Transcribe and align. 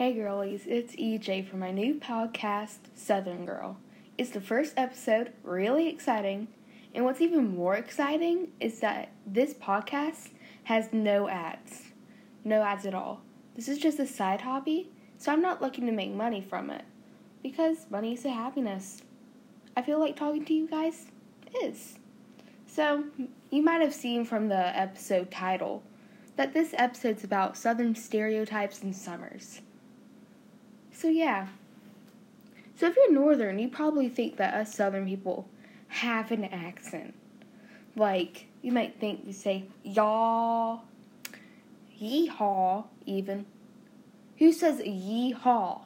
Hey 0.00 0.14
girlies, 0.14 0.62
it's 0.66 0.96
EJ 0.96 1.46
from 1.46 1.58
my 1.58 1.72
new 1.72 1.96
podcast, 1.96 2.78
Southern 2.94 3.44
Girl. 3.44 3.76
It's 4.16 4.30
the 4.30 4.40
first 4.40 4.72
episode, 4.78 5.34
really 5.42 5.90
exciting. 5.90 6.48
And 6.94 7.04
what's 7.04 7.20
even 7.20 7.54
more 7.54 7.76
exciting 7.76 8.48
is 8.60 8.80
that 8.80 9.10
this 9.26 9.52
podcast 9.52 10.30
has 10.64 10.88
no 10.90 11.28
ads. 11.28 11.82
No 12.44 12.62
ads 12.62 12.86
at 12.86 12.94
all. 12.94 13.20
This 13.54 13.68
is 13.68 13.76
just 13.76 13.98
a 13.98 14.06
side 14.06 14.40
hobby, 14.40 14.88
so 15.18 15.32
I'm 15.32 15.42
not 15.42 15.60
looking 15.60 15.84
to 15.84 15.92
make 15.92 16.14
money 16.14 16.40
from 16.40 16.70
it. 16.70 16.86
Because 17.42 17.84
money 17.90 18.14
is 18.14 18.24
a 18.24 18.30
happiness. 18.30 19.02
I 19.76 19.82
feel 19.82 19.98
like 19.98 20.16
talking 20.16 20.46
to 20.46 20.54
you 20.54 20.66
guys 20.66 21.08
is. 21.62 21.98
So, 22.66 23.04
you 23.50 23.62
might 23.62 23.82
have 23.82 23.92
seen 23.92 24.24
from 24.24 24.48
the 24.48 24.74
episode 24.74 25.30
title 25.30 25.82
that 26.36 26.54
this 26.54 26.72
episode's 26.78 27.22
about 27.22 27.58
Southern 27.58 27.94
stereotypes 27.94 28.82
and 28.82 28.96
summers. 28.96 29.60
So, 31.00 31.08
yeah. 31.08 31.46
So, 32.76 32.86
if 32.88 32.94
you're 32.94 33.10
Northern, 33.10 33.58
you 33.58 33.68
probably 33.68 34.10
think 34.10 34.36
that 34.36 34.52
us 34.52 34.74
Southern 34.74 35.06
people 35.06 35.48
have 35.88 36.30
an 36.30 36.44
accent. 36.44 37.14
Like, 37.96 38.48
you 38.60 38.70
might 38.70 39.00
think 39.00 39.22
we 39.24 39.32
say 39.32 39.64
y'all, 39.82 40.82
yeehaw, 41.98 42.84
even. 43.06 43.46
Who 44.40 44.52
says 44.52 44.80
yeehaw? 44.80 45.80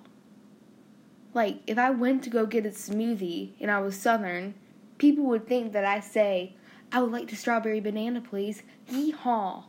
Like, 1.33 1.59
if 1.69 1.79
I 1.79 1.91
went 1.91 2.25
to 2.25 2.31
go 2.31 2.45
get 2.45 2.67
a 2.67 2.71
smoothie 2.71 3.53
and 3.61 3.71
I 3.71 3.79
was 3.79 3.97
Southern, 3.97 4.55
people 4.99 5.27
would 5.27 5.47
think 5.47 5.75
that 5.75 5.85
I 5.85 6.01
say, 6.01 6.57
I 6.91 7.01
would 7.01 7.13
like 7.13 7.31
the 7.31 7.37
strawberry 7.37 7.79
banana, 7.79 8.21
please. 8.21 8.65
Yeehaw. 8.91 9.63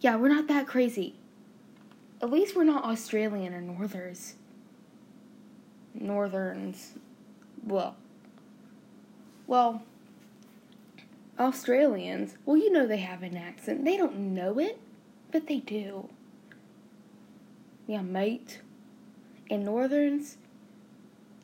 Yeah, 0.00 0.16
we're 0.16 0.28
not 0.28 0.46
that 0.46 0.66
crazy. 0.66 1.14
At 2.22 2.30
least 2.30 2.56
we're 2.56 2.64
not 2.64 2.84
Australian 2.84 3.54
or 3.54 3.60
Northers. 3.60 4.34
Northerns. 5.94 6.94
Well. 7.62 7.96
Well. 9.46 9.82
Australians, 11.38 12.36
well, 12.46 12.56
you 12.56 12.70
know 12.70 12.86
they 12.86 12.98
have 12.98 13.22
an 13.24 13.36
accent. 13.36 13.84
They 13.84 13.96
don't 13.96 14.34
know 14.34 14.60
it, 14.60 14.78
but 15.32 15.48
they 15.48 15.58
do. 15.58 16.08
Yeah, 17.88 18.02
mate. 18.02 18.60
And 19.50 19.64
Northerns, 19.64 20.36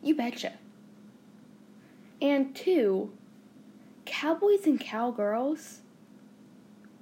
you 0.03 0.15
betcha. 0.15 0.53
And 2.23 2.55
two, 2.55 3.13
cowboys 4.05 4.65
and 4.65 4.79
cowgirls, 4.79 5.81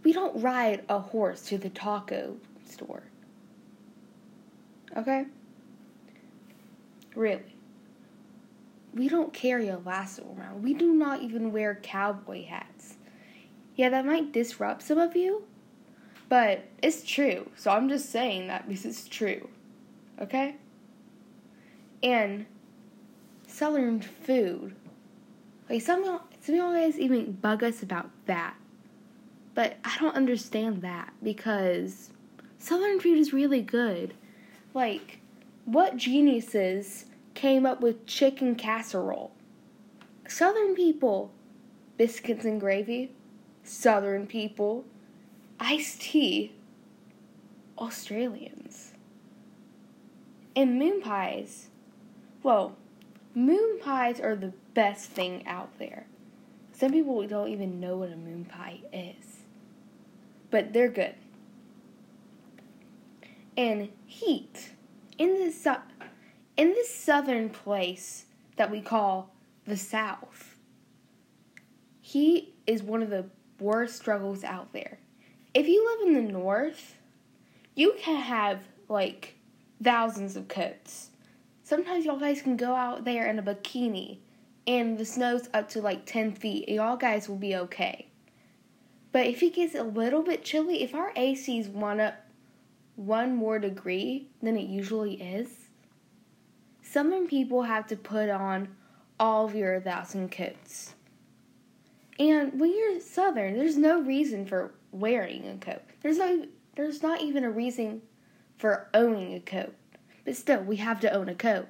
we 0.03 0.13
don't 0.13 0.41
ride 0.41 0.85
a 0.89 0.99
horse 0.99 1.43
to 1.49 1.59
the 1.59 1.71
taco 1.71 2.37
store. 2.67 3.03
Okay? 4.99 5.27
Really. 7.15 7.55
We 8.93 9.09
don't 9.09 9.33
carry 9.33 9.69
a 9.69 9.79
lasso 9.79 10.37
around. 10.37 10.65
We 10.65 10.75
do 10.75 10.93
not 10.93 11.23
even 11.23 11.53
wear 11.53 11.79
cowboy 11.83 12.47
hats. 12.47 12.97
Yeah, 13.77 13.91
that 13.91 14.05
might 14.05 14.33
disrupt 14.33 14.83
some 14.83 14.99
of 14.99 15.15
you, 15.15 15.45
but 16.29 16.65
it's 16.83 17.05
true. 17.05 17.49
So 17.55 17.71
I'm 17.71 17.89
just 17.89 18.11
saying 18.11 18.49
that 18.49 18.67
because 18.67 18.85
it's 18.85 19.07
true. 19.07 19.49
Okay? 20.21 20.57
And 22.03 22.47
southern 23.47 24.01
food. 24.01 24.75
Like 25.71 25.83
some 25.83 26.05
y'all, 26.05 26.23
some 26.41 26.57
y'all 26.57 26.73
guys 26.73 26.99
even 26.99 27.33
bug 27.33 27.63
us 27.63 27.85
about 27.85 28.11
that. 28.27 28.55
But 29.55 29.77
I 29.85 29.97
don't 29.99 30.17
understand 30.17 30.83
that 30.83 31.13
because 31.23 32.11
southern 32.59 32.99
food 32.99 33.19
is 33.19 33.33
really 33.33 33.63
good. 33.63 34.15
Like, 34.75 35.21
what 35.65 35.97
geniuses 35.97 37.07
came 37.35 37.65
up 37.65 37.81
with 37.81 38.07
chicken 38.07 38.55
casserole? 38.55 39.33
Southern 40.27 40.75
people. 40.75 41.31
Biscuits 41.97 42.45
and 42.45 42.61
gravy. 42.61 43.13
Southern 43.65 44.27
people. 44.27 44.85
Iced 45.59 46.01
tea. 46.03 46.53
Australians. 47.79 48.93
And 50.55 50.79
moon 50.79 51.01
pies. 51.01 51.69
Well, 52.43 52.77
moon 53.35 53.79
pies 53.81 54.21
are 54.21 54.37
the 54.37 54.53
best 54.75 55.11
thing 55.11 55.47
out 55.47 55.79
there. 55.79 56.07
Some 56.73 56.93
people 56.93 57.27
don't 57.27 57.49
even 57.49 57.81
know 57.81 57.97
what 57.97 58.13
a 58.13 58.17
moon 58.17 58.45
pie 58.45 58.81
is. 58.93 59.45
But 60.51 60.73
they're 60.73 60.89
good. 60.89 61.15
And 63.59 63.89
heat. 64.07 64.71
In 65.19 65.35
this 65.35 65.65
su- 65.65 65.83
in 66.57 66.69
this 66.69 66.95
southern 66.95 67.51
place 67.51 68.27
that 68.55 68.71
we 68.71 68.81
call 68.81 69.35
the 69.67 69.77
South, 69.77 70.57
heat 72.01 72.55
is 72.69 72.85
one 72.85 73.03
of 73.03 73.11
the 73.11 73.27
worst 73.59 73.97
struggles 73.97 74.45
out 74.45 74.73
there. 74.73 75.01
If 75.55 75.67
you 75.67 75.85
live 75.85 76.07
in 76.07 76.15
the 76.27 76.33
North, 76.33 76.99
you 77.75 77.97
can 77.99 78.23
have 78.23 78.61
like 78.89 79.35
thousands 79.83 80.37
of 80.37 80.47
coats. 80.47 81.11
Sometimes 81.65 82.05
y'all 82.05 82.17
guys 82.17 82.41
can 82.41 82.57
go 82.57 82.77
out 82.77 83.05
there 83.05 83.27
in 83.27 83.41
a 83.41 83.43
bikini 83.43 84.19
and 84.69 84.97
the 84.97 85.05
snow's 85.05 85.49
up 85.53 85.69
to 85.71 85.83
like 85.83 86.07
10 86.07 86.33
feet 86.33 86.69
y'all 86.69 86.97
guys 86.97 87.29
will 87.29 87.37
be 87.37 87.57
okay. 87.57 88.07
But 89.11 89.27
if 89.27 89.43
it 89.43 89.55
gets 89.55 89.75
a 89.75 89.83
little 89.83 90.23
bit 90.23 90.45
chilly, 90.45 90.85
if 90.85 90.95
our 90.95 91.13
ACs 91.15 91.69
one 91.69 91.99
up 91.99 92.15
one 92.99 93.37
more 93.37 93.61
degree 93.61 94.27
than 94.43 94.57
it 94.57 94.67
usually 94.67 95.15
is, 95.23 95.69
southern 96.83 97.29
people 97.29 97.63
have 97.63 97.87
to 97.87 97.97
put 97.97 98.29
on 98.29 98.69
all 99.21 99.47
of 99.47 99.55
your 99.55 99.81
thousand 99.81 100.33
coats. 100.33 100.95
And 102.19 102.59
when 102.59 102.77
you're 102.77 102.99
southern, 102.99 103.57
there's 103.57 103.77
no 103.77 104.03
reason 104.03 104.47
for 104.47 104.75
wearing 104.91 105.47
a 105.49 105.57
coat. 105.65 105.83
There's 106.03 106.19
no 106.19 106.47
there's 106.75 107.03
not 107.03 107.21
even 107.23 107.45
a 107.45 107.51
reason 107.51 108.03
for 108.57 108.89
owning 108.93 109.35
a 109.35 109.41
coat. 109.41 109.75
But 110.25 110.37
still, 110.37 110.63
we 110.63 110.77
have 110.77 110.99
to 111.01 111.13
own 111.13 111.29
a 111.29 111.35
coat 111.35 111.69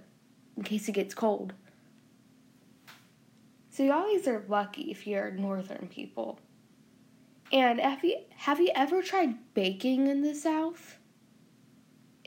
in 0.56 0.62
case 0.62 0.88
it 0.88 0.92
gets 0.92 1.14
cold. 1.14 1.52
So 3.70 3.82
you 3.82 3.92
always 3.92 4.26
are 4.26 4.44
lucky 4.48 4.90
if 4.90 5.06
you're 5.06 5.30
northern 5.30 5.88
people. 5.88 6.38
And 7.52 7.80
have 7.80 8.02
you 8.02 8.18
have 8.36 8.60
you 8.60 8.70
ever 8.74 9.02
tried 9.02 9.34
baking 9.52 10.06
in 10.06 10.22
the 10.22 10.34
south? 10.34 10.97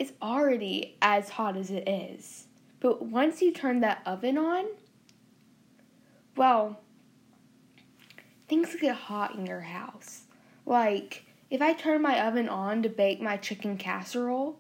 It's 0.01 0.13
already 0.19 0.97
as 0.99 1.29
hot 1.29 1.55
as 1.55 1.69
it 1.69 1.87
is. 1.87 2.47
But 2.79 3.05
once 3.05 3.39
you 3.39 3.53
turn 3.53 3.81
that 3.81 4.01
oven 4.03 4.35
on, 4.35 4.65
well, 6.35 6.79
things 8.49 8.75
get 8.81 8.95
hot 8.95 9.35
in 9.35 9.45
your 9.45 9.61
house. 9.61 10.23
Like, 10.65 11.25
if 11.51 11.61
I 11.61 11.73
turn 11.73 12.01
my 12.01 12.19
oven 12.19 12.49
on 12.49 12.81
to 12.81 12.89
bake 12.89 13.21
my 13.21 13.37
chicken 13.37 13.77
casserole, 13.77 14.57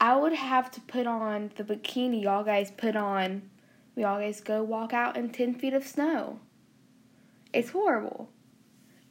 I 0.00 0.16
would 0.16 0.32
have 0.32 0.72
to 0.72 0.80
put 0.80 1.06
on 1.06 1.52
the 1.54 1.62
bikini 1.62 2.24
y'all 2.24 2.42
guys 2.42 2.72
put 2.72 2.96
on. 2.96 3.50
We 3.94 4.02
all 4.02 4.18
guys 4.18 4.40
go 4.40 4.64
walk 4.64 4.92
out 4.92 5.16
in 5.16 5.30
10 5.30 5.54
feet 5.54 5.74
of 5.74 5.86
snow. 5.86 6.40
It's 7.52 7.70
horrible. 7.70 8.30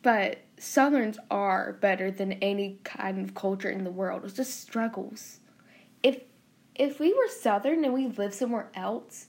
But 0.01 0.39
Southerns 0.57 1.17
are 1.29 1.73
better 1.73 2.11
than 2.11 2.33
any 2.33 2.79
kind 2.83 3.23
of 3.23 3.35
culture 3.35 3.69
in 3.69 3.83
the 3.83 3.91
world. 3.91 4.23
It's 4.23 4.33
just 4.33 4.59
struggles. 4.59 5.39
If 6.03 6.21
if 6.75 6.99
we 6.99 7.13
were 7.13 7.27
Southern 7.27 7.83
and 7.83 7.93
we 7.93 8.07
lived 8.07 8.33
somewhere 8.33 8.69
else, 8.73 9.27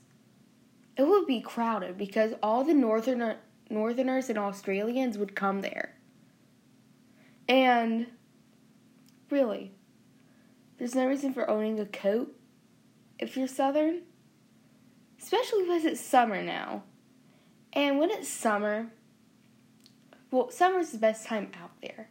it 0.96 1.02
would 1.02 1.26
be 1.26 1.40
crowded 1.40 1.98
because 1.98 2.34
all 2.42 2.64
the 2.64 2.74
northerner 2.74 3.36
Northerners 3.70 4.28
and 4.28 4.38
Australians 4.38 5.16
would 5.18 5.34
come 5.34 5.62
there. 5.62 5.94
And 7.48 8.06
really, 9.30 9.72
there's 10.78 10.94
no 10.94 11.06
reason 11.06 11.32
for 11.32 11.48
owning 11.48 11.80
a 11.80 11.86
coat 11.86 12.34
if 13.18 13.36
you're 13.36 13.48
Southern, 13.48 14.02
especially 15.20 15.62
because 15.62 15.84
it's 15.84 16.00
summer 16.00 16.42
now. 16.42 16.82
And 17.72 17.98
when 17.98 18.10
it's 18.10 18.28
summer, 18.28 18.88
well, 20.32 20.50
summer's 20.50 20.90
the 20.90 20.98
best 20.98 21.26
time 21.26 21.52
out 21.62 21.70
there 21.82 22.08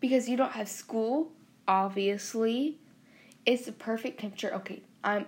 because 0.00 0.28
you 0.28 0.36
don't 0.36 0.52
have 0.52 0.68
school, 0.68 1.32
obviously. 1.66 2.78
It's 3.44 3.66
the 3.66 3.72
perfect 3.72 4.20
temperature. 4.20 4.54
Okay, 4.54 4.82
I'm 5.04 5.26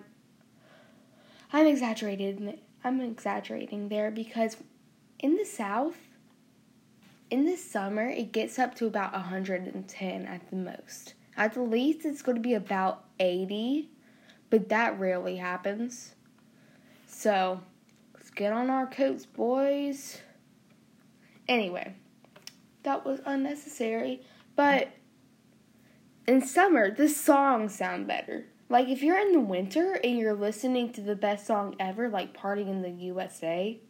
I'm 1.53 1.67
exaggerated. 1.67 2.61
I'm 2.85 3.01
exaggerating 3.01 3.89
there 3.89 4.11
because 4.11 4.57
in 5.19 5.37
the 5.37 5.45
south 5.45 5.97
in 7.29 7.45
the 7.45 7.57
summer 7.57 8.09
it 8.09 8.33
gets 8.33 8.59
up 8.59 8.75
to 8.77 8.87
about 8.87 9.13
110 9.13 10.25
at 10.25 10.51
the 10.51 10.57
most. 10.57 11.15
At 11.37 11.55
the 11.55 11.63
least 11.63 12.05
it's 12.05 12.23
going 12.23 12.37
to 12.37 12.43
be 12.43 12.55
about 12.55 13.05
80, 13.19 13.89
but 14.49 14.69
that 14.69 14.99
rarely 14.99 15.37
happens. 15.37 16.15
So, 17.07 17.61
let's 18.15 18.31
get 18.31 18.53
on 18.53 18.71
our 18.71 18.87
coats, 18.87 19.27
boys. 19.27 20.19
Anyway, 21.49 21.95
that 22.83 23.05
was 23.05 23.21
unnecessary, 23.25 24.23
but 24.57 24.89
in 26.27 26.43
summer, 26.43 26.91
the 26.91 27.09
songs 27.09 27.75
sound 27.75 28.07
better. 28.07 28.47
Like 28.69 28.89
if 28.89 29.03
you're 29.03 29.19
in 29.19 29.33
the 29.33 29.41
winter 29.41 29.99
and 30.05 30.19
you're 30.19 30.35
listening 30.35 30.93
to 30.93 31.01
the 31.01 31.17
best 31.17 31.47
song 31.47 31.75
ever, 31.81 32.09
like 32.09 32.35
Party 32.35 32.63
in 32.63 32.83
the 32.83 32.91
USA, 32.91 33.81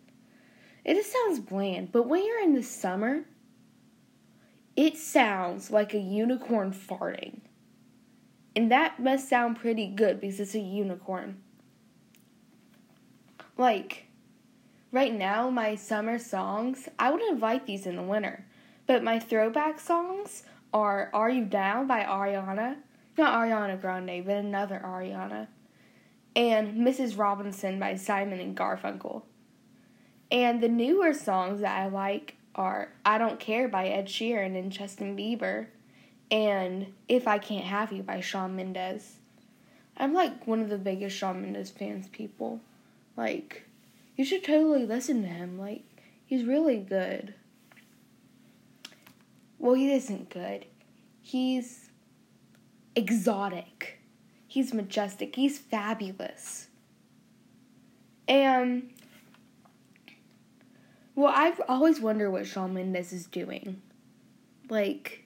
it 0.85 0.95
just 0.95 1.13
sounds 1.13 1.41
bland. 1.41 1.91
But 1.91 2.07
when 2.07 2.25
you're 2.25 2.43
in 2.43 2.55
the 2.55 2.63
summer, 2.63 3.25
it 4.77 4.97
sounds 4.97 5.71
like 5.71 5.95
a 5.95 5.99
unicorn 5.99 6.73
farting. 6.73 7.41
And 8.55 8.71
that 8.71 9.01
must 9.01 9.29
sound 9.29 9.59
pretty 9.59 9.89
good 9.89 10.21
because 10.21 10.39
it's 10.41 10.55
a 10.55 10.61
unicorn. 10.61 11.43
Like, 13.57 14.07
right 14.93 15.13
now, 15.13 15.51
my 15.51 15.75
summer 15.75 16.19
songs, 16.19 16.89
I 16.99 17.11
would 17.11 17.23
invite 17.23 17.67
these 17.67 17.87
in 17.87 17.97
the 17.97 18.03
winter. 18.03 18.47
But 18.89 19.05
my 19.05 19.21
throwback 19.21 19.79
songs 19.79 20.43
are 20.73 21.11
Are 21.13 21.31
You 21.31 21.45
Down 21.45 21.87
by 21.87 22.03
Ariana 22.03 22.79
not 23.19 23.35
Ariana 23.35 23.79
Grande, 23.79 24.25
but 24.25 24.37
another 24.37 24.81
Ariana, 24.83 25.49
and 26.35 26.79
Mrs. 26.79 27.19
Robinson 27.19 27.79
by 27.79 27.97
Simon 27.97 28.39
and 28.39 28.57
Garfunkel. 28.57 29.23
And 30.31 30.63
the 30.63 30.69
newer 30.69 31.13
songs 31.13 31.61
that 31.61 31.77
I 31.77 31.89
like 31.89 32.37
are 32.55 32.93
I 33.05 33.19
Don't 33.19 33.41
Care 33.41 33.69
by 33.69 33.89
Ed 33.89 34.07
Sheeran 34.07 34.57
and 34.57 34.71
Justin 34.71 35.17
Bieber, 35.17 35.67
and 36.31 36.95
If 37.09 37.27
I 37.27 37.39
Can't 37.39 37.65
Have 37.65 37.93
You 37.93 38.03
by 38.03 38.21
Shawn 38.21 38.55
Mendes. 38.55 39.17
I'm 39.97 40.15
like 40.15 40.47
one 40.47 40.61
of 40.61 40.69
the 40.69 40.79
biggest 40.79 41.17
Shawn 41.17 41.43
Mendes 41.43 41.71
fans 41.71 42.07
people. 42.09 42.61
Like, 43.17 43.65
you 44.17 44.25
should 44.25 44.45
totally 44.45 44.87
listen 44.87 45.23
to 45.23 45.29
him. 45.29 45.59
Like, 45.59 45.83
he's 46.25 46.45
really 46.45 46.77
good. 46.77 47.35
Well, 49.59 49.75
he 49.75 49.93
isn't 49.93 50.31
good. 50.31 50.67
He's 51.21 51.91
exotic. 52.95 53.99
He's 54.47 54.73
majestic. 54.73 55.37
He's 55.37 55.59
fabulous. 55.59 56.69
And 58.27 58.91
well, 61.15 61.33
I've 61.35 61.61
always 61.69 62.01
wondered 62.01 62.31
what 62.31 62.47
Shawn 62.47 62.75
Mendes 62.75 63.13
is 63.13 63.27
doing. 63.27 63.83
Like 64.71 65.25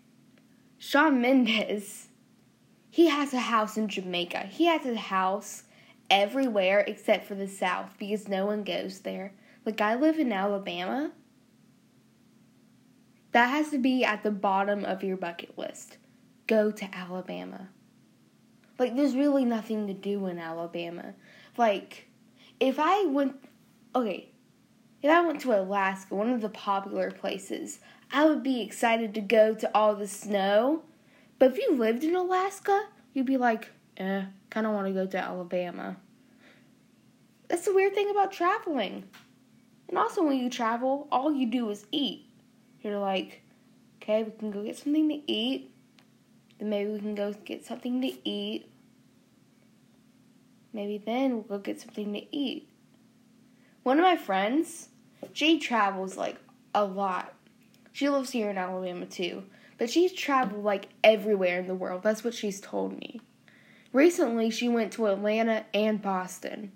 Shawn 0.78 1.20
Mendes, 1.20 2.08
he 2.88 3.08
has 3.08 3.34
a 3.34 3.40
house 3.40 3.76
in 3.76 3.88
Jamaica. 3.88 4.46
He 4.50 4.66
has 4.66 4.86
a 4.86 4.96
house 4.96 5.64
everywhere 6.08 6.80
except 6.80 7.26
for 7.26 7.34
the 7.34 7.48
South 7.48 7.90
because 7.98 8.26
no 8.26 8.46
one 8.46 8.64
goes 8.64 9.00
there. 9.00 9.34
Like 9.66 9.80
I 9.80 9.94
live 9.94 10.18
in 10.18 10.32
Alabama. 10.32 11.12
That 13.32 13.48
has 13.48 13.70
to 13.70 13.78
be 13.78 14.04
at 14.04 14.22
the 14.22 14.30
bottom 14.30 14.84
of 14.84 15.02
your 15.02 15.16
bucket 15.16 15.58
list 15.58 15.96
go 16.46 16.70
to 16.70 16.94
Alabama. 16.94 17.68
Like, 18.78 18.96
there's 18.96 19.14
really 19.14 19.44
nothing 19.44 19.86
to 19.86 19.94
do 19.94 20.26
in 20.26 20.38
Alabama. 20.38 21.14
Like, 21.56 22.08
if 22.60 22.78
I 22.78 23.06
went, 23.06 23.36
okay, 23.94 24.28
if 25.02 25.10
I 25.10 25.20
went 25.26 25.40
to 25.42 25.58
Alaska, 25.58 26.14
one 26.14 26.30
of 26.30 26.40
the 26.40 26.48
popular 26.48 27.10
places, 27.10 27.80
I 28.10 28.26
would 28.26 28.42
be 28.42 28.60
excited 28.60 29.14
to 29.14 29.20
go 29.20 29.54
to 29.54 29.70
all 29.74 29.94
the 29.94 30.06
snow. 30.06 30.82
But 31.38 31.52
if 31.52 31.58
you 31.58 31.76
lived 31.76 32.04
in 32.04 32.14
Alaska, 32.14 32.86
you'd 33.14 33.26
be 33.26 33.36
like, 33.36 33.70
eh, 33.96 34.24
kind 34.50 34.66
of 34.66 34.72
want 34.72 34.86
to 34.88 34.92
go 34.92 35.06
to 35.06 35.18
Alabama. 35.18 35.96
That's 37.48 37.64
the 37.64 37.74
weird 37.74 37.94
thing 37.94 38.10
about 38.10 38.32
traveling. 38.32 39.04
And 39.88 39.98
also, 39.98 40.22
when 40.22 40.38
you 40.38 40.50
travel, 40.50 41.08
all 41.10 41.32
you 41.32 41.46
do 41.46 41.68
is 41.70 41.86
eat. 41.92 42.26
You're 42.82 42.98
like, 42.98 43.42
okay, 44.02 44.24
we 44.24 44.32
can 44.32 44.50
go 44.50 44.62
get 44.62 44.76
something 44.76 45.08
to 45.08 45.32
eat. 45.32 45.70
Then 46.58 46.70
maybe 46.70 46.90
we 46.90 46.98
can 46.98 47.14
go 47.14 47.32
get 47.32 47.64
something 47.64 48.02
to 48.02 48.28
eat. 48.28 48.68
Maybe 50.72 50.98
then 50.98 51.32
we'll 51.32 51.42
go 51.42 51.58
get 51.58 51.80
something 51.80 52.12
to 52.14 52.36
eat. 52.36 52.68
One 53.82 53.98
of 53.98 54.04
my 54.04 54.16
friends, 54.16 54.88
she 55.32 55.58
travels 55.58 56.16
like 56.16 56.36
a 56.74 56.84
lot. 56.84 57.34
She 57.92 58.08
lives 58.08 58.30
here 58.30 58.48
in 58.48 58.56
Alabama 58.56 59.06
too, 59.06 59.44
but 59.76 59.90
she's 59.90 60.12
traveled 60.12 60.64
like 60.64 60.88
everywhere 61.04 61.60
in 61.60 61.66
the 61.66 61.74
world. 61.74 62.02
That's 62.02 62.24
what 62.24 62.34
she's 62.34 62.60
told 62.60 62.98
me. 62.98 63.20
Recently, 63.92 64.50
she 64.50 64.68
went 64.68 64.92
to 64.94 65.06
Atlanta 65.06 65.66
and 65.74 66.00
Boston. 66.00 66.72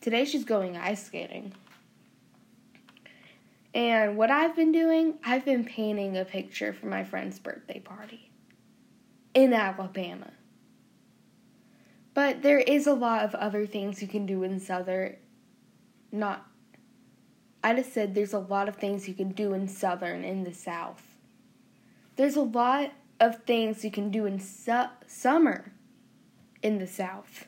Today, 0.00 0.24
she's 0.24 0.44
going 0.44 0.76
ice 0.76 1.04
skating. 1.06 1.52
And 3.72 4.16
what 4.16 4.30
I've 4.30 4.56
been 4.56 4.72
doing, 4.72 5.14
I've 5.24 5.44
been 5.44 5.64
painting 5.64 6.16
a 6.16 6.24
picture 6.24 6.72
for 6.72 6.86
my 6.86 7.04
friend's 7.04 7.38
birthday 7.38 7.78
party 7.78 8.30
in 9.32 9.52
Alabama. 9.52 10.32
But 12.14 12.42
there 12.42 12.58
is 12.58 12.86
a 12.86 12.94
lot 12.94 13.24
of 13.24 13.34
other 13.36 13.66
things 13.66 14.02
you 14.02 14.08
can 14.08 14.26
do 14.26 14.42
in 14.42 14.58
Southern. 14.58 15.16
Not. 16.10 16.46
I 17.62 17.74
just 17.74 17.92
said 17.92 18.14
there's 18.14 18.32
a 18.32 18.38
lot 18.38 18.68
of 18.68 18.76
things 18.76 19.06
you 19.06 19.14
can 19.14 19.30
do 19.30 19.52
in 19.52 19.68
Southern 19.68 20.24
in 20.24 20.42
the 20.42 20.52
South. 20.52 21.02
There's 22.16 22.36
a 22.36 22.42
lot 22.42 22.92
of 23.20 23.44
things 23.44 23.84
you 23.84 23.90
can 23.90 24.10
do 24.10 24.26
in 24.26 24.40
su- 24.40 24.90
summer 25.06 25.72
in 26.62 26.78
the 26.78 26.86
South. 26.86 27.46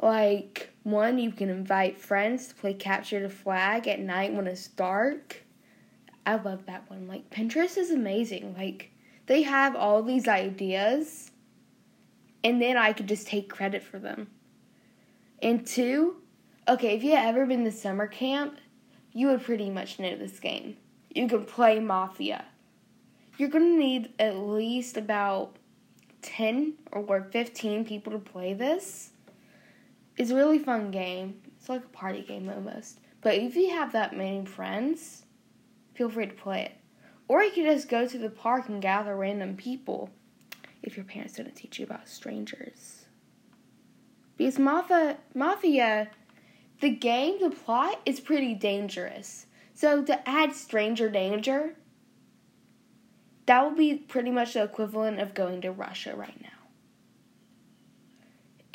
Like, 0.00 0.70
one, 0.86 1.18
you 1.18 1.32
can 1.32 1.50
invite 1.50 1.98
friends 1.98 2.46
to 2.46 2.54
play 2.54 2.72
capture 2.72 3.20
the 3.20 3.28
flag 3.28 3.88
at 3.88 3.98
night 3.98 4.32
when 4.32 4.46
it's 4.46 4.68
dark. 4.68 5.42
I 6.24 6.36
love 6.36 6.66
that 6.66 6.88
one. 6.88 7.08
Like, 7.08 7.28
Pinterest 7.28 7.76
is 7.76 7.90
amazing. 7.90 8.54
Like, 8.56 8.92
they 9.26 9.42
have 9.42 9.74
all 9.74 10.04
these 10.04 10.28
ideas, 10.28 11.32
and 12.44 12.62
then 12.62 12.76
I 12.76 12.92
could 12.92 13.08
just 13.08 13.26
take 13.26 13.50
credit 13.50 13.82
for 13.82 13.98
them. 13.98 14.28
And 15.42 15.66
two, 15.66 16.18
okay, 16.68 16.94
if 16.94 17.02
you 17.02 17.16
had 17.16 17.30
ever 17.30 17.46
been 17.46 17.64
to 17.64 17.72
summer 17.72 18.06
camp, 18.06 18.58
you 19.12 19.26
would 19.26 19.42
pretty 19.42 19.70
much 19.70 19.98
know 19.98 20.16
this 20.16 20.38
game. 20.38 20.76
You 21.10 21.26
can 21.26 21.46
play 21.46 21.80
Mafia. 21.80 22.44
You're 23.38 23.48
gonna 23.48 23.76
need 23.76 24.12
at 24.20 24.36
least 24.36 24.96
about 24.96 25.56
10 26.22 26.74
or 26.92 27.26
15 27.32 27.84
people 27.84 28.12
to 28.12 28.20
play 28.20 28.54
this. 28.54 29.10
It's 30.16 30.30
a 30.30 30.36
really 30.36 30.58
fun 30.58 30.90
game. 30.90 31.40
It's 31.58 31.68
like 31.68 31.84
a 31.84 31.88
party 31.88 32.22
game 32.22 32.48
almost. 32.48 33.00
But 33.20 33.34
if 33.34 33.56
you 33.56 33.70
have 33.70 33.92
that 33.92 34.16
many 34.16 34.44
friends, 34.46 35.24
feel 35.94 36.08
free 36.08 36.26
to 36.26 36.32
play 36.32 36.62
it. 36.62 36.72
Or 37.28 37.42
you 37.42 37.50
could 37.50 37.64
just 37.64 37.88
go 37.88 38.06
to 38.06 38.18
the 38.18 38.30
park 38.30 38.68
and 38.68 38.80
gather 38.80 39.16
random 39.16 39.56
people 39.56 40.10
if 40.82 40.96
your 40.96 41.04
parents 41.04 41.34
didn't 41.34 41.56
teach 41.56 41.78
you 41.78 41.84
about 41.84 42.08
strangers. 42.08 43.06
Because 44.36 44.58
Mafia, 44.58 45.16
Mafia, 45.34 46.08
the 46.80 46.90
game, 46.90 47.40
the 47.40 47.50
plot 47.50 48.00
is 48.06 48.20
pretty 48.20 48.54
dangerous. 48.54 49.46
So 49.74 50.04
to 50.04 50.28
add 50.28 50.54
stranger 50.54 51.10
danger, 51.10 51.74
that 53.46 53.64
would 53.64 53.76
be 53.76 53.94
pretty 53.94 54.30
much 54.30 54.54
the 54.54 54.62
equivalent 54.62 55.20
of 55.20 55.34
going 55.34 55.60
to 55.62 55.72
Russia 55.72 56.14
right 56.14 56.40
now. 56.40 56.55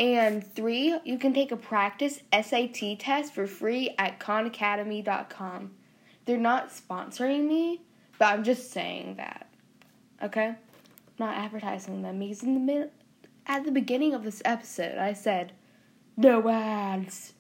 And 0.02 0.44
three, 0.56 0.98
you 1.06 1.20
can 1.20 1.32
take 1.32 1.52
a 1.52 1.56
practice 1.56 2.22
SAT 2.34 2.98
test 2.98 3.36
for 3.36 3.46
free 3.46 3.94
at 4.00 4.20
khanacademy.com. 4.20 5.72
They're 6.26 6.38
not 6.38 6.72
sponsoring 6.72 7.48
me, 7.48 7.82
but 8.18 8.34
I'm 8.34 8.44
just 8.44 8.72
saying 8.72 9.18
that. 9.18 9.48
Okay? 10.24 10.48
I'm 10.48 10.58
not 11.20 11.38
advertising 11.38 12.02
them 12.02 12.18
because 12.18 12.42
in 12.42 12.56
the 12.56 12.60
mid- 12.60 12.90
at 13.46 13.64
the 13.64 13.72
beginning 13.72 14.16
of 14.16 14.24
this 14.24 14.42
episode 14.44 14.98
I 14.98 15.14
said 15.14 15.52
no 16.18 16.50
ads. 16.50 17.34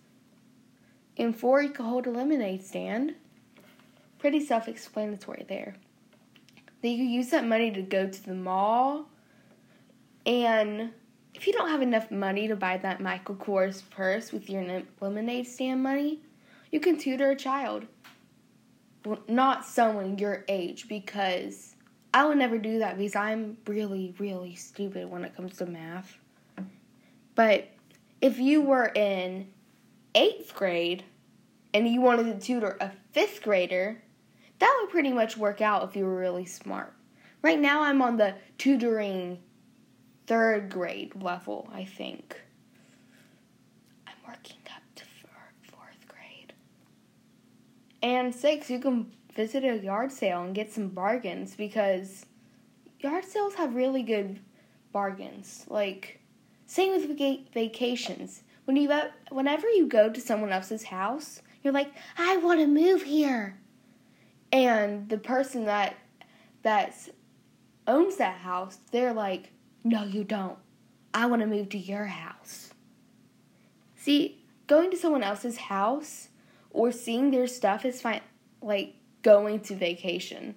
In 1.15 1.33
four 1.33 1.63
you 1.63 1.71
can 1.71 1.85
hold 1.85 2.05
a 2.05 2.11
lemonade 2.11 2.63
stand. 2.63 3.15
Pretty 4.19 4.39
self 4.39 4.67
explanatory 4.67 5.47
there. 5.49 5.77
Then 6.83 6.91
you 6.91 7.05
use 7.05 7.31
that 7.31 7.43
money 7.43 7.71
to 7.71 7.81
go 7.81 8.07
to 8.07 8.23
the 8.23 8.35
mall. 8.35 9.09
And 10.27 10.91
if 11.33 11.47
you 11.47 11.53
don't 11.53 11.69
have 11.69 11.81
enough 11.81 12.11
money 12.11 12.47
to 12.47 12.55
buy 12.55 12.77
that 12.77 13.01
Michael 13.01 13.35
Kors 13.35 13.81
purse 13.89 14.31
with 14.31 14.49
your 14.49 14.83
lemonade 14.99 15.47
stand 15.47 15.81
money, 15.81 16.19
you 16.71 16.79
can 16.79 16.97
tutor 16.97 17.31
a 17.31 17.35
child 17.35 17.85
not 19.27 19.65
someone 19.65 20.17
your 20.17 20.45
age 20.47 20.87
because 20.87 21.75
I 22.13 22.25
would 22.25 22.37
never 22.37 22.57
do 22.57 22.79
that 22.79 22.97
because 22.97 23.15
I'm 23.15 23.57
really, 23.65 24.13
really 24.19 24.55
stupid 24.55 25.09
when 25.09 25.23
it 25.23 25.35
comes 25.35 25.57
to 25.57 25.65
math. 25.65 26.17
But 27.35 27.69
if 28.19 28.37
you 28.37 28.61
were 28.61 28.91
in 28.93 29.47
eighth 30.13 30.53
grade 30.53 31.03
and 31.73 31.87
you 31.87 32.01
wanted 32.01 32.25
to 32.25 32.45
tutor 32.45 32.77
a 32.79 32.91
fifth 33.11 33.41
grader, 33.41 34.01
that 34.59 34.77
would 34.81 34.91
pretty 34.91 35.11
much 35.11 35.37
work 35.37 35.61
out 35.61 35.87
if 35.89 35.95
you 35.95 36.05
were 36.05 36.17
really 36.17 36.45
smart. 36.45 36.93
Right 37.41 37.59
now, 37.59 37.81
I'm 37.81 38.01
on 38.01 38.17
the 38.17 38.35
tutoring 38.57 39.39
third 40.31 40.69
grade 40.69 41.11
level, 41.21 41.69
I 41.73 41.83
think. 41.83 42.39
I'm 44.07 44.13
working 44.25 44.61
up 44.73 44.81
to 44.95 45.03
fourth 45.69 46.07
grade. 46.07 46.53
and 48.01 48.33
six, 48.33 48.69
you 48.69 48.79
can 48.79 49.11
visit 49.35 49.65
a 49.65 49.77
yard 49.79 50.09
sale 50.09 50.41
and 50.43 50.55
get 50.55 50.71
some 50.71 50.87
bargains 50.87 51.53
because 51.55 52.25
yard 53.01 53.25
sales 53.25 53.55
have 53.55 53.75
really 53.75 54.03
good 54.03 54.39
bargains. 54.93 55.65
Like 55.67 56.21
same 56.65 56.93
with 56.93 57.17
vac- 57.17 57.51
vacations. 57.53 58.43
When 58.63 58.77
you 58.77 58.89
whenever 59.31 59.67
you 59.67 59.85
go 59.85 60.09
to 60.09 60.21
someone 60.21 60.53
else's 60.53 60.83
house, 60.83 61.41
you're 61.61 61.73
like, 61.73 61.91
"I 62.17 62.37
want 62.37 62.61
to 62.61 62.67
move 62.67 63.03
here." 63.03 63.59
And 64.53 65.09
the 65.09 65.17
person 65.17 65.65
that 65.65 65.97
that 66.61 66.95
owns 67.85 68.15
that 68.15 68.37
house, 68.37 68.77
they're 68.91 69.11
like, 69.11 69.51
"No, 69.83 70.03
you 70.03 70.23
don't. 70.23 70.57
I 71.13 71.25
want 71.25 71.41
to 71.41 71.47
move 71.47 71.69
to 71.69 71.77
your 71.77 72.05
house." 72.05 72.73
See, 73.95 74.43
going 74.67 74.89
to 74.91 74.97
someone 74.97 75.23
else's 75.23 75.57
house 75.57 76.29
or 76.71 76.91
seeing 76.91 77.31
their 77.31 77.47
stuff 77.47 77.85
is 77.85 78.01
fine 78.01 78.21
like 78.61 78.95
going 79.21 79.59
to 79.61 79.75
vacation. 79.75 80.55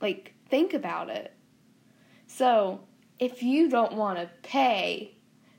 Like 0.00 0.34
think 0.48 0.74
about 0.74 1.10
it. 1.10 1.32
So, 2.26 2.80
if 3.18 3.42
you 3.42 3.68
don't 3.68 3.94
want 3.94 4.18
to 4.18 4.30
pay 4.42 5.14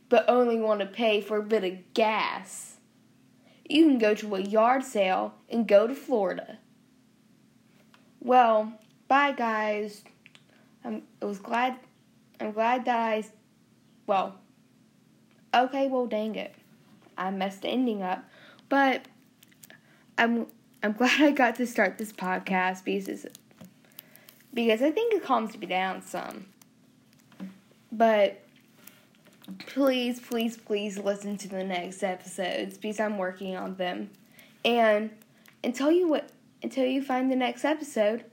but 0.09 0.25
only 0.27 0.59
want 0.59 0.79
to 0.79 0.85
pay 0.88 1.21
for 1.21 1.38
a 1.38 1.43
bit 1.43 1.63
of 1.63 1.93
gas, 1.93 2.77
you 3.69 3.85
can 3.85 3.99
go 3.99 4.15
to 4.15 4.35
a 4.35 4.41
yard 4.41 4.83
sale 4.83 5.35
and 5.47 5.67
go 5.67 5.85
to 5.88 5.93
Florida. 5.93 6.57
Well, 8.19 8.73
bye 9.07 9.31
guys. 9.31 10.03
Um, 10.83 10.93
I'm 10.93 11.03
I 11.21 11.25
was 11.25 11.39
glad 11.39 11.75
I'm 12.39 12.51
glad 12.51 12.86
that 12.86 12.98
I 12.98 13.24
well 14.07 14.39
okay, 15.53 15.88
well 15.88 16.05
dang 16.05 16.36
it. 16.36 16.53
I 17.17 17.31
messed 17.31 17.63
the 17.63 17.69
ending 17.69 18.01
up. 18.01 18.24
But 18.69 19.05
I'm 20.17 20.48
I'm 20.81 20.93
glad 20.98 21.21
I 21.21 21.31
got 21.31 21.55
to 21.55 21.67
start 21.67 21.98
this 21.98 22.13
podcast 22.13 22.83
because 22.83 23.25
because 24.53 24.81
I 24.81 24.91
think 24.91 25.13
it 25.13 25.24
calms 25.24 25.57
me 25.57 25.67
down 25.67 26.01
some. 26.01 26.48
But 27.91 28.43
please, 29.65 30.19
please, 30.19 30.57
please 30.57 30.98
listen 30.98 31.38
to 31.38 31.48
the 31.48 31.63
next 31.63 32.03
episodes 32.03 32.77
because 32.77 33.00
I'm 33.00 33.17
working 33.17 33.55
on 33.55 33.75
them. 33.75 34.12
And 34.63 35.12
until 35.63 35.91
you 35.91 36.19
until 36.62 36.86
you 36.86 37.01
find 37.01 37.31
the 37.31 37.36
next 37.36 37.65
episode, 37.65 38.25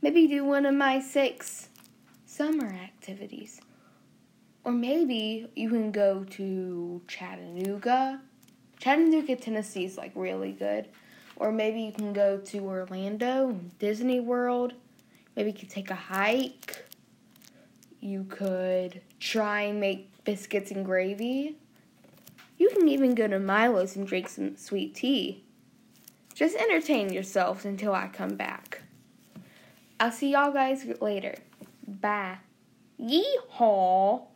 maybe 0.00 0.26
do 0.26 0.44
one 0.44 0.66
of 0.66 0.74
my 0.74 1.00
six 1.00 1.68
summer 2.34 2.66
activities. 2.66 3.60
Or 4.64 4.72
maybe 4.72 5.46
you 5.54 5.68
can 5.68 5.92
go 5.92 6.24
to 6.30 7.00
Chattanooga. 7.06 8.20
Chattanooga, 8.80 9.36
Tennessee 9.36 9.84
is 9.84 9.96
like 9.96 10.10
really 10.16 10.50
good. 10.50 10.88
Or 11.36 11.52
maybe 11.52 11.82
you 11.82 11.92
can 11.92 12.12
go 12.12 12.38
to 12.38 12.58
Orlando, 12.58 13.60
Disney 13.78 14.18
World. 14.18 14.72
Maybe 15.36 15.50
you 15.50 15.56
could 15.56 15.70
take 15.70 15.90
a 15.90 15.94
hike. 15.94 16.84
You 18.00 18.24
could 18.24 19.00
try 19.20 19.62
and 19.62 19.78
make 19.78 20.24
biscuits 20.24 20.72
and 20.72 20.84
gravy. 20.84 21.56
You 22.58 22.68
can 22.70 22.88
even 22.88 23.14
go 23.14 23.28
to 23.28 23.38
Milo's 23.38 23.94
and 23.94 24.06
drink 24.06 24.28
some 24.28 24.56
sweet 24.56 24.96
tea. 24.96 25.44
Just 26.34 26.56
entertain 26.56 27.12
yourselves 27.12 27.64
until 27.64 27.94
I 27.94 28.08
come 28.08 28.34
back. 28.34 28.82
I'll 30.00 30.10
see 30.10 30.32
y'all 30.32 30.52
guys 30.52 30.84
later. 31.00 31.36
Bye. 31.86 32.38
Yeehaw! 32.98 34.33